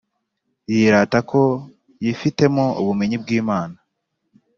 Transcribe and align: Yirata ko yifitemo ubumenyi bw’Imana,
Yirata 0.71 1.19
ko 1.29 1.41
yifitemo 2.03 2.65
ubumenyi 2.81 3.17
bw’Imana, 3.23 3.77